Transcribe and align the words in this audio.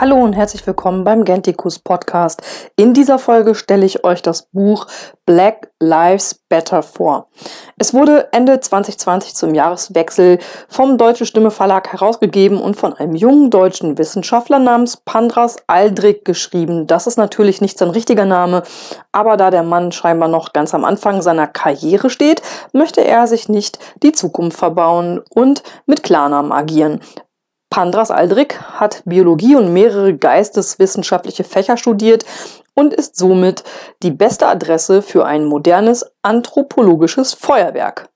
Hallo 0.00 0.16
und 0.16 0.32
herzlich 0.32 0.66
willkommen 0.66 1.04
beim 1.04 1.26
Gentikus 1.26 1.78
Podcast. 1.78 2.40
In 2.74 2.94
dieser 2.94 3.18
Folge 3.18 3.54
stelle 3.54 3.84
ich 3.84 4.02
euch 4.02 4.22
das 4.22 4.44
Buch 4.44 4.86
Black 5.26 5.72
Lives 5.78 6.40
Better 6.48 6.82
vor. 6.82 7.28
Es 7.76 7.92
wurde 7.92 8.32
Ende 8.32 8.60
2020 8.60 9.34
zum 9.34 9.54
Jahreswechsel 9.54 10.38
vom 10.68 10.96
Deutsche 10.96 11.26
Stimme 11.26 11.50
Verlag 11.50 11.92
herausgegeben 11.92 12.62
und 12.62 12.78
von 12.78 12.94
einem 12.94 13.14
jungen 13.14 13.50
deutschen 13.50 13.98
Wissenschaftler 13.98 14.58
namens 14.58 14.96
Pandras 14.96 15.58
Aldrich 15.66 16.24
geschrieben. 16.24 16.86
Das 16.86 17.06
ist 17.06 17.18
natürlich 17.18 17.60
nicht 17.60 17.76
sein 17.76 17.90
richtiger 17.90 18.24
Name, 18.24 18.62
aber 19.12 19.36
da 19.36 19.50
der 19.50 19.64
Mann 19.64 19.92
scheinbar 19.92 20.30
noch 20.30 20.54
ganz 20.54 20.72
am 20.72 20.86
Anfang 20.86 21.20
seiner 21.20 21.46
Karriere 21.46 22.08
steht, 22.08 22.40
möchte 22.72 23.04
er 23.04 23.26
sich 23.26 23.50
nicht 23.50 23.78
die 24.02 24.12
Zukunft 24.12 24.56
verbauen 24.56 25.20
und 25.28 25.62
mit 25.84 26.02
Klarnamen 26.02 26.52
agieren. 26.52 27.00
Pandras 27.70 28.10
Aldrich 28.10 28.60
hat 28.60 29.02
Biologie 29.04 29.54
und 29.54 29.72
mehrere 29.72 30.16
geisteswissenschaftliche 30.16 31.44
Fächer 31.44 31.76
studiert 31.76 32.24
und 32.74 32.92
ist 32.92 33.16
somit 33.16 33.62
die 34.02 34.10
beste 34.10 34.48
Adresse 34.48 35.02
für 35.02 35.24
ein 35.24 35.44
modernes 35.44 36.04
anthropologisches 36.22 37.32
Feuerwerk. 37.32 38.08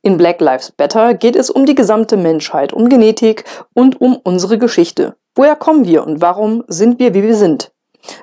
In 0.00 0.16
Black 0.16 0.40
Lives 0.40 0.72
Better 0.72 1.12
geht 1.12 1.36
es 1.36 1.50
um 1.50 1.66
die 1.66 1.74
gesamte 1.74 2.16
Menschheit, 2.16 2.72
um 2.72 2.88
Genetik 2.88 3.44
und 3.74 4.00
um 4.00 4.16
unsere 4.16 4.58
Geschichte. 4.58 5.14
Woher 5.34 5.56
kommen 5.56 5.86
wir 5.86 6.06
und 6.06 6.20
warum 6.20 6.64
sind 6.68 6.98
wir, 6.98 7.14
wie 7.14 7.22
wir 7.22 7.36
sind? 7.36 7.71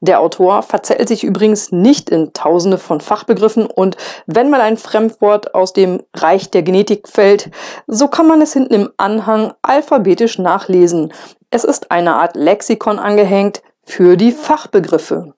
Der 0.00 0.20
Autor 0.20 0.62
verzettelt 0.62 1.08
sich 1.08 1.24
übrigens 1.24 1.72
nicht 1.72 2.10
in 2.10 2.32
tausende 2.32 2.78
von 2.78 3.00
Fachbegriffen 3.00 3.66
und 3.66 3.96
wenn 4.26 4.50
mal 4.50 4.60
ein 4.60 4.76
Fremdwort 4.76 5.54
aus 5.54 5.72
dem 5.72 6.02
Reich 6.14 6.50
der 6.50 6.62
Genetik 6.62 7.08
fällt, 7.08 7.50
so 7.86 8.08
kann 8.08 8.26
man 8.26 8.40
es 8.40 8.52
hinten 8.52 8.74
im 8.74 8.90
Anhang 8.96 9.52
alphabetisch 9.62 10.38
nachlesen. 10.38 11.12
Es 11.50 11.64
ist 11.64 11.90
eine 11.90 12.16
Art 12.16 12.36
Lexikon 12.36 12.98
angehängt 12.98 13.62
für 13.84 14.16
die 14.16 14.32
Fachbegriffe. 14.32 15.34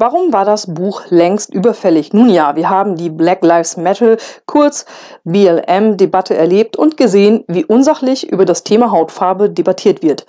Warum 0.00 0.32
war 0.32 0.44
das 0.44 0.72
Buch 0.72 1.02
längst 1.08 1.52
überfällig? 1.52 2.12
Nun 2.12 2.30
ja, 2.30 2.54
wir 2.54 2.70
haben 2.70 2.94
die 2.94 3.10
Black 3.10 3.42
Lives 3.42 3.76
Matter, 3.76 4.16
kurz 4.46 4.86
BLM-Debatte 5.24 6.36
erlebt 6.36 6.76
und 6.76 6.96
gesehen, 6.96 7.42
wie 7.48 7.64
unsachlich 7.64 8.30
über 8.30 8.44
das 8.44 8.62
Thema 8.62 8.92
Hautfarbe 8.92 9.50
debattiert 9.50 10.04
wird. 10.04 10.24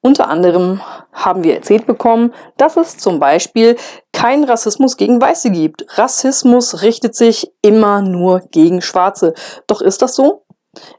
Unter 0.00 0.28
anderem 0.28 0.80
haben 1.12 1.44
wir 1.44 1.54
erzählt 1.54 1.86
bekommen, 1.86 2.32
dass 2.56 2.78
es 2.78 2.96
zum 2.96 3.20
Beispiel 3.20 3.76
keinen 4.14 4.44
Rassismus 4.44 4.96
gegen 4.96 5.20
Weiße 5.20 5.50
gibt. 5.50 5.84
Rassismus 5.98 6.80
richtet 6.80 7.14
sich 7.14 7.52
immer 7.60 8.00
nur 8.00 8.40
gegen 8.50 8.80
Schwarze. 8.80 9.34
Doch 9.66 9.82
ist 9.82 10.00
das 10.00 10.14
so? 10.14 10.42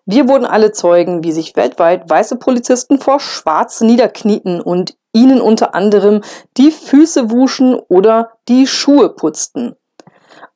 Wir 0.06 0.28
wurden 0.28 0.46
alle 0.46 0.72
Zeugen, 0.72 1.24
wie 1.24 1.32
sich 1.32 1.56
weltweit 1.56 2.10
weiße 2.10 2.38
Polizisten 2.38 3.00
vor 3.00 3.20
Schwarze 3.20 3.86
niederknieten 3.86 4.62
und 4.62 4.96
ihnen 5.14 5.42
unter 5.42 5.74
anderem 5.76 6.22
die 6.58 6.72
Füße 6.72 7.32
wuschen 7.32 7.76
oder 7.76 8.32
die 8.48 8.68
Schuhe 8.68 9.10
putzten. 9.10 9.76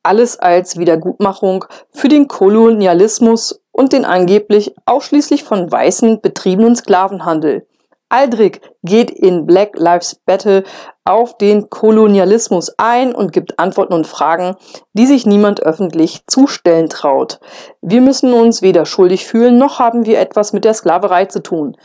Alles 0.02 0.38
als 0.38 0.78
Wiedergutmachung 0.78 1.64
für 1.90 2.08
den 2.08 2.28
Kolonialismus 2.28 3.62
und 3.72 3.92
den 3.92 4.04
angeblich 4.04 4.74
ausschließlich 4.86 5.44
von 5.44 5.70
Weißen 5.70 6.20
betriebenen 6.20 6.76
Sklavenhandel. 6.76 7.66
Aldrich 8.10 8.60
geht 8.82 9.10
in 9.10 9.44
Black 9.46 9.78
Lives 9.78 10.14
Battle 10.24 10.64
auf 11.04 11.36
den 11.36 11.68
Kolonialismus 11.68 12.72
ein 12.78 13.14
und 13.14 13.32
gibt 13.32 13.58
Antworten 13.58 13.92
und 13.92 14.06
Fragen, 14.06 14.56
die 14.94 15.06
sich 15.06 15.26
niemand 15.26 15.62
öffentlich 15.62 16.22
zustellen 16.26 16.88
traut. 16.88 17.38
Wir 17.82 18.00
müssen 18.00 18.32
uns 18.32 18.62
weder 18.62 18.86
schuldig 18.86 19.26
fühlen, 19.26 19.58
noch 19.58 19.78
haben 19.78 20.06
wir 20.06 20.18
etwas 20.18 20.52
mit 20.52 20.64
der 20.64 20.74
Sklaverei 20.74 21.26
zu 21.26 21.42
tun. 21.42 21.76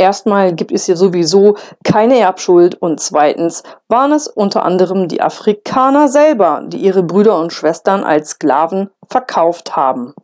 Erstmal 0.00 0.54
gibt 0.54 0.72
es 0.72 0.86
ja 0.86 0.96
sowieso 0.96 1.56
keine 1.84 2.18
Erbschuld 2.18 2.74
und 2.80 3.00
zweitens 3.00 3.62
waren 3.88 4.12
es 4.12 4.28
unter 4.28 4.64
anderem 4.64 5.08
die 5.08 5.20
Afrikaner 5.20 6.08
selber, 6.08 6.62
die 6.66 6.78
ihre 6.78 7.02
Brüder 7.02 7.38
und 7.38 7.52
Schwestern 7.52 8.02
als 8.02 8.30
Sklaven 8.30 8.88
verkauft 9.10 9.76
haben. 9.76 10.14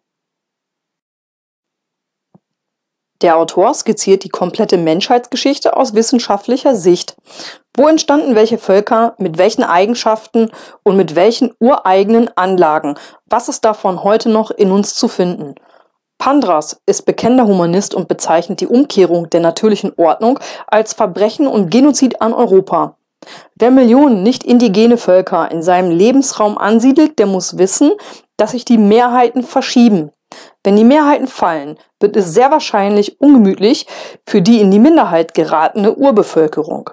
Der 3.23 3.39
Autor 3.39 3.73
skizziert 3.73 4.25
die 4.25 4.29
komplette 4.29 4.77
Menschheitsgeschichte 4.77 5.77
aus 5.77 5.95
wissenschaftlicher 5.95 6.75
Sicht. 6.75 7.17
Wo 7.75 7.89
entstanden 7.89 8.35
welche 8.35 8.59
Völker, 8.59 9.15
mit 9.19 9.39
welchen 9.39 9.63
Eigenschaften 9.63 10.51
und 10.83 10.97
mit 10.97 11.15
welchen 11.15 11.55
ureigenen 11.59 12.31
Anlagen? 12.37 12.97
Was 13.27 13.49
ist 13.49 13.65
davon 13.65 14.05
heute 14.05 14.29
noch 14.29 14.51
in 14.51 14.71
uns 14.71 14.95
zu 14.95 15.09
finden? 15.09 15.55
Pandras 16.19 16.81
ist 16.87 17.07
bekennender 17.07 17.47
Humanist 17.47 17.95
und 17.95 18.09
bezeichnet 18.09 18.61
die 18.61 18.67
Umkehrung 18.67 19.31
der 19.31 19.41
natürlichen 19.41 19.93
Ordnung 19.97 20.39
als 20.67 20.93
Verbrechen 20.93 21.47
und 21.47 21.71
Genozid 21.71 22.21
an 22.21 22.33
Europa. 22.33 22.97
Wer 23.57 23.71
Millionen 23.71 24.23
nicht 24.23 24.45
indigene 24.45 24.99
Völker 24.99 25.51
in 25.51 25.63
seinem 25.63 25.91
Lebensraum 25.91 26.59
ansiedelt, 26.59 27.19
der 27.19 27.27
muss 27.27 27.59
wissen, 27.59 27.93
dass 28.37 28.53
sich 28.53 28.65
die 28.65 28.79
Mehrheiten 28.79 29.43
verschieben. 29.43 30.11
Wenn 30.65 30.77
die 30.77 30.85
Mehrheiten 30.85 31.29
fallen, 31.29 31.79
wird 32.01 32.17
es 32.17 32.35
sehr 32.35 32.51
wahrscheinlich 32.51 33.21
ungemütlich 33.21 33.87
für 34.27 34.43
die 34.43 34.61
in 34.61 34.71
die 34.71 34.79
Minderheit 34.79 35.35
geratene 35.35 35.95
Urbevölkerung. 35.95 36.91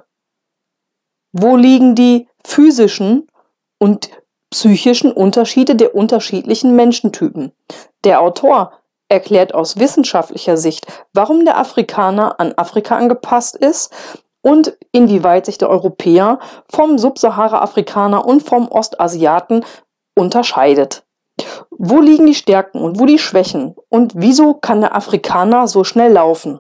Wo 1.32 1.56
liegen 1.56 1.96
die 1.96 2.28
physischen 2.46 3.28
und 3.80 4.10
psychischen 4.52 5.12
Unterschiede 5.12 5.76
der 5.76 5.96
unterschiedlichen 5.96 6.76
Menschentypen? 6.76 7.52
Der 8.04 8.22
Autor 8.22 8.74
erklärt 9.10 9.54
aus 9.54 9.80
wissenschaftlicher 9.80 10.58
Sicht, 10.58 10.86
warum 11.14 11.46
der 11.46 11.58
Afrikaner 11.58 12.40
an 12.40 12.54
Afrika 12.56 12.96
angepasst 12.96 13.56
ist 13.56 13.92
und 14.42 14.78
inwieweit 14.92 15.46
sich 15.46 15.58
der 15.58 15.70
Europäer 15.70 16.40
vom 16.70 16.98
Subsahara-Afrikaner 16.98 18.26
und 18.26 18.44
vom 18.44 18.68
Ostasiaten 18.68 19.66
unterscheidet. 20.16 21.04
Wo 21.78 22.00
liegen 22.00 22.26
die 22.26 22.36
Stärken 22.36 22.82
und 22.82 23.00
wo 23.00 23.06
die 23.06 23.20
Schwächen? 23.20 23.76
Und 23.90 24.14
wieso 24.16 24.54
kann 24.54 24.82
der 24.82 24.96
Afrikaner 24.96 25.68
so 25.68 25.84
schnell 25.84 26.12
laufen? 26.14 26.60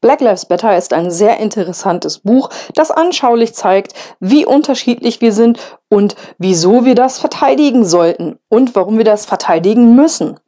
Black 0.00 0.22
Lives 0.22 0.46
Better 0.46 0.76
ist 0.78 0.94
ein 0.94 1.10
sehr 1.10 1.38
interessantes 1.38 2.20
Buch, 2.20 2.48
das 2.74 2.90
anschaulich 2.90 3.52
zeigt, 3.52 3.92
wie 4.18 4.46
unterschiedlich 4.46 5.20
wir 5.20 5.32
sind 5.32 5.58
und 5.90 6.16
wieso 6.38 6.86
wir 6.86 6.94
das 6.94 7.18
verteidigen 7.18 7.84
sollten 7.84 8.38
und 8.48 8.74
warum 8.74 8.96
wir 8.96 9.04
das 9.04 9.26
verteidigen 9.26 9.94
müssen. 9.94 10.40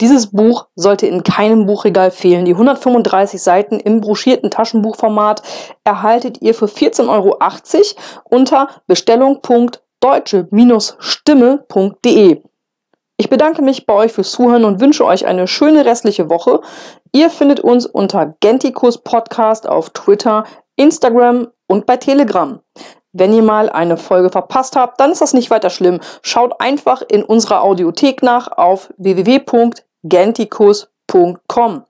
Dieses 0.00 0.28
Buch 0.28 0.66
sollte 0.74 1.06
in 1.06 1.22
keinem 1.22 1.66
Buchregal 1.66 2.10
fehlen. 2.10 2.44
Die 2.44 2.52
135 2.52 3.40
Seiten 3.42 3.78
im 3.78 4.00
broschierten 4.00 4.50
Taschenbuchformat 4.50 5.42
erhaltet 5.84 6.40
ihr 6.40 6.54
für 6.54 6.66
14,80 6.66 7.08
Euro 7.08 7.38
unter 8.24 8.68
bestellung.deutsche-stimme.de. 10.02 12.42
Ich 13.18 13.28
bedanke 13.30 13.62
mich 13.62 13.86
bei 13.86 13.94
euch 13.94 14.12
fürs 14.12 14.32
Zuhören 14.32 14.64
und 14.64 14.80
wünsche 14.80 15.04
euch 15.04 15.26
eine 15.26 15.46
schöne 15.46 15.84
restliche 15.84 16.28
Woche. 16.28 16.60
Ihr 17.12 17.30
findet 17.30 17.60
uns 17.60 17.86
unter 17.86 18.34
Gentikus 18.40 18.98
Podcast 18.98 19.68
auf 19.68 19.90
Twitter, 19.90 20.42
Instagram 20.76 21.46
und 21.68 21.86
bei 21.86 21.98
Telegram. 21.98 22.58
Wenn 23.12 23.32
ihr 23.34 23.42
mal 23.42 23.70
eine 23.70 23.98
Folge 23.98 24.30
verpasst 24.30 24.74
habt, 24.74 24.98
dann 24.98 25.12
ist 25.12 25.20
das 25.20 25.34
nicht 25.34 25.50
weiter 25.50 25.70
schlimm. 25.70 26.00
Schaut 26.22 26.60
einfach 26.60 27.02
in 27.02 27.22
unserer 27.22 27.62
Audiothek 27.62 28.22
nach 28.22 28.50
auf 28.56 28.92
www.gentikus.com. 28.96 31.84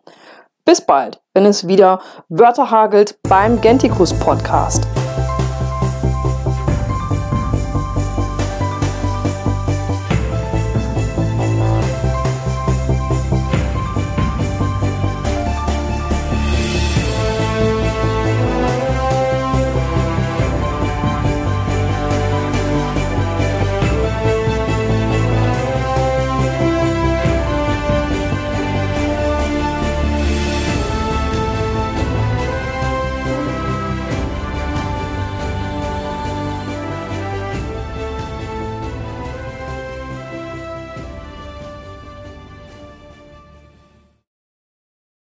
Bis 0.65 0.81
bald, 0.81 1.21
wenn 1.34 1.45
es 1.47 1.67
wieder 1.67 2.01
Wörter 2.28 2.71
hagelt 2.71 3.19
beim 3.28 3.61
Gentikus 3.61 4.12
Podcast. 4.12 4.86